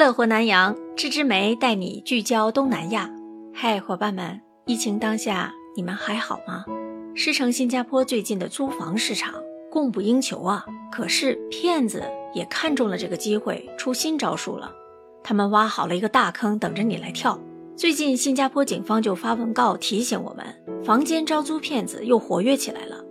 [0.00, 3.10] 乐活南洋，芝芝梅带你聚焦东南亚。
[3.52, 6.64] 嗨，伙伴们，疫情当下，你们还好吗？
[7.14, 9.34] 狮城新加坡最近的租房市场
[9.70, 14.72] 供不应求啊，可是骗子也看中了这个机会，出新招数了。
[15.22, 17.38] 他们挖好了一个大坑，等着你来跳。
[17.76, 23.04] 最近新加坡警方就发文告提醒我们，房间招租骗子又活跃起来了。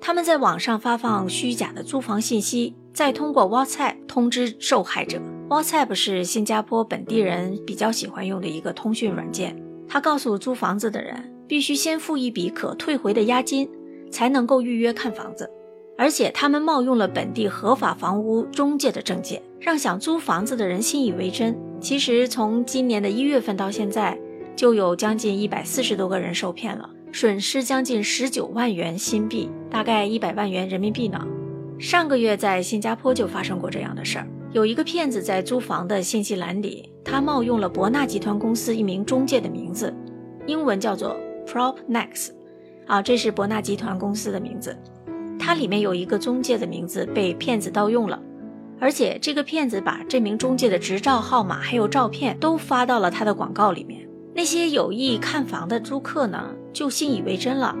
[0.00, 5.20] 他们在网上发放虚假的租房信息，再通过 WhatsApp 通知受害者。
[5.50, 9.60] WhatsApp 是新加坡本地人比较喜欢用的一个通讯软件。
[9.88, 13.68] 他告诉租房子的人，必须先付一笔可退回的押金，
[14.12, 15.50] 才能够预约看房子。
[15.98, 21.58] 而且他们冒用了本地合法房屋中介的证件，让想租房子的人信以为真。
[21.80, 24.16] 其实从今年的一月份到现在，
[24.54, 31.26] 就有将近一百四十多个人受骗了，损失将近十九万元新币，大概一百万元人民币呢。
[31.76, 34.28] 上个月在新加坡就发生过这样的事儿。
[34.52, 39.94] 有一个骗子在租房的信息栏里，他冒用了博纳集团公司一名中介的名字，
[40.44, 42.30] 英文叫做 Propnex，
[42.86, 44.76] 啊，这是博纳集团公司的名字。
[45.38, 48.20] 它里面有一个中介的名字被骗子盗用了，
[48.80, 54.04] 而且这个骗子把这名中介的执照号码还有照片都发到了他的广告里面。
[54.34, 57.76] 那些有意看房的租客呢，就信以为真了。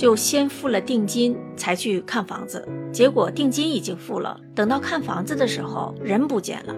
[0.00, 6.74] 就先付了定金才去看房子，结果定金已经付了，等到看房子的时候人不见了。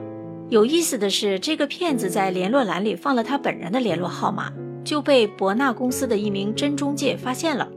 [0.48, 7.69] 有意思的是，这个骗子在联络栏里放了他本人的联络号码，就被博纳公司的一名真中介发现了。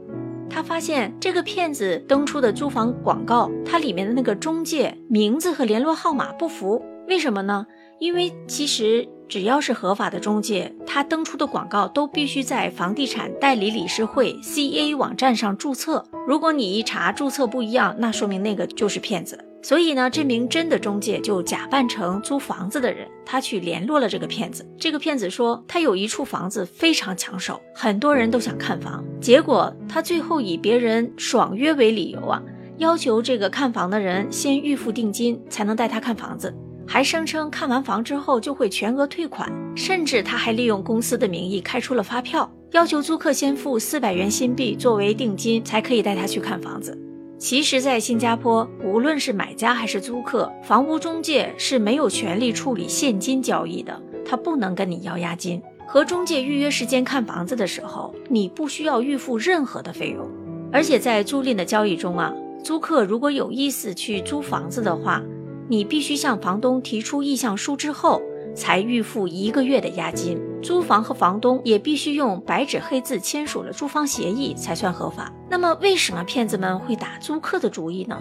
[0.50, 7.64] 他发现这个骗子登出的租房广告，它里面的那个中介名字和联络号码不符，为什么呢？
[8.00, 9.06] 因为其实。
[9.28, 16.02] 只要是合法的中介，他登出的广告都必须在房地产代理理事会 （CA） 网站上注册。
[16.26, 19.38] 如果你一查注册不一样，那说明那个就是骗子。
[19.62, 24.66] 所以呢，这名真的中介就假扮成租房子的人，他去联络了这个骗子。
[24.78, 29.04] 这个骗子说他有一处房子非常抢手，很多人都想看房。
[29.20, 32.42] 结果他最后以别人爽约为理由啊，
[32.78, 36.54] 要求这个看房的人先预付定金，才能带他看房子。
[36.86, 46.96] 还声称看完房之后就会全额退款，甚至他还利用公司的名义开出了发票，要求租客先付四百元新币作为定金，才可以带他去看房子。
[47.38, 55.60] 其实，在新加坡，无论是买家还是租客，房屋中介是没有权利处理现金交易的，他不能跟你要押金。
[55.86, 60.26] 和中介预约时间看房子的时候，你不需要预付任何的费用。
[60.72, 62.32] 而且在租赁的交易中啊，
[62.64, 65.22] 租客如果有意思去租房子的话，
[65.68, 68.22] 你必须向房东提出意向书之后，
[68.54, 70.40] 才预付一个月的押金。
[70.62, 75.32] 租房和房东也必须用白纸黑字签署了租房协议才算合法。
[75.48, 78.18] 那么，为什么骗子们会打租客的主意呢？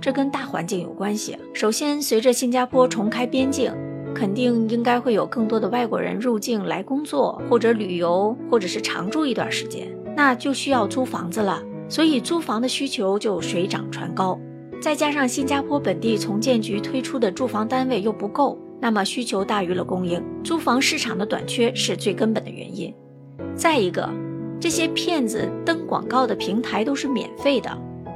[0.00, 1.36] 这跟大环境有关系。
[1.52, 3.72] 首先，随着新加坡重开边境，
[4.14, 9.86] 肯定应该会有更多的外国人入境来工作，或者旅游，或者是常住一段时间，
[10.16, 11.62] 那就需要租房子了。
[11.88, 14.38] 所以，租房的需求就水涨船高。
[14.82, 22.92] 再加上新加坡本地重建局推出的住房单位又不够，那么需求大于了供应，租房市场的短缺是最根本的原因。
[23.54, 24.10] 再一个，
[24.58, 27.70] 这些骗子登广告的平台都是免费的，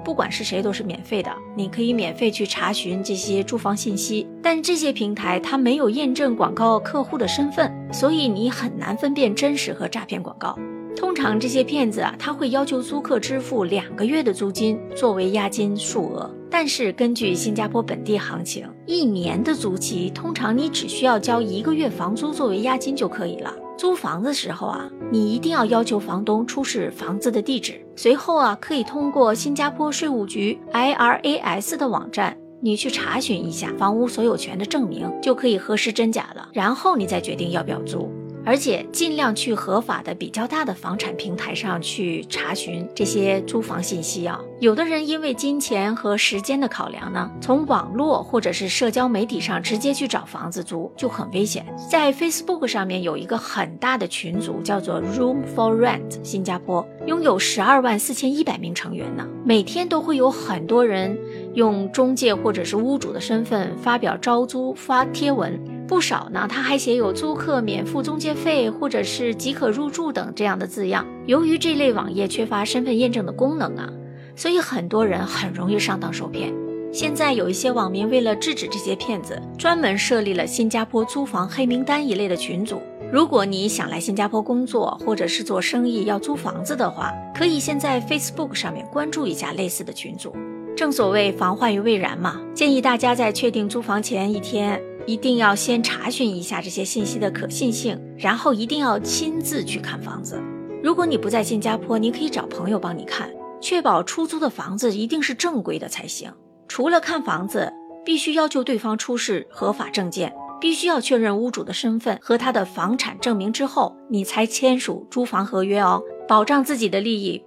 [0.04, 4.26] 不管是谁都是免费的，你可以免费去查询这些住房信息。
[4.42, 10.58] 但这些平台它没有验证广告客户的身份，所以你很难分辨真实和诈骗广告。
[10.96, 16.28] 通常这些骗子啊，他会要求租客支付两个月的租金作为押金数额。
[16.58, 23.52] 但是根据新加坡本地行情，一年的租期通常你只需要交一个月房租作为押金就可以了。
[23.76, 36.48] 租房的时候啊，你一定要要求房东出示房子的地址，随后啊，可以通过新加坡税务局 IRAS 的网站，你去查询一下房屋所有权的证明，就可以核实真假了。
[36.54, 38.10] 然后你再决定要不要租。
[38.46, 44.40] 而且尽量去合法的、比较大的房产平台上去查询这些租房信息啊。
[44.60, 51.66] 有的人因为金钱和时间的考量呢，从网络或者是社交媒体上直接去找房子租就很危险。
[51.90, 59.26] 在 Facebook 上面有一个很大的群组，叫做 Room for Rent 新加坡，拥有十二万四千一百名成员呢。
[59.44, 61.18] 每天都会有很多人
[61.54, 65.75] 用中介或者是屋主的身份发表招租发贴文。
[65.86, 71.06] 不少呢，他还写有租客免付中介费，或者是即可入住等这样的字样。
[71.26, 73.88] 由于这类网页缺乏身份验证的功能啊，
[74.34, 76.52] 所以很多人很容易上当受骗。
[76.92, 82.80] 现在有一些网民为了制止这些骗子，专门设立了新加坡租房黑名单一类的群组。
[83.12, 90.34] 如果你想来新加坡工作，或者是做生意要租房子的话，可以先在 Facebook 上面关注一下类似的群组。
[90.76, 94.80] 正所谓防患于未然嘛，建议大家在确定租房前一天。
[95.06, 100.42] 一定要先查询一下这些信息的可信性，然后一定要亲自去看房子。
[100.82, 103.30] 如果你不在新加坡，你可以找朋友帮你看，
[103.60, 106.32] 确保出租的房子一定是正规的才行。
[106.66, 107.72] 除了看房子，
[108.04, 117.40] 必须要求对方出示合法证件，必须要确认屋主的身份和他的房产证明之后，你才签署租房合约哦，保障自己的利益。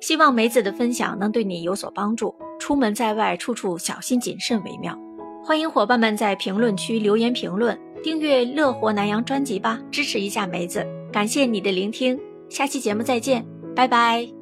[0.00, 2.34] 希望梅子的分享能对你有所帮助。
[2.58, 4.98] 出门在外，处处小心谨慎为妙。
[5.44, 10.86] 欢迎伙伴们在评论区留言评论，订阅《乐活南洋》专辑吧，支持一下梅子。
[11.12, 12.18] 感谢你的聆听，
[12.48, 13.44] 下期节目再见，
[13.74, 14.41] 拜拜。